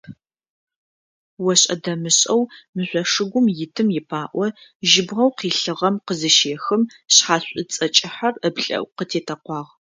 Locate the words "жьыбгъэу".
4.89-5.31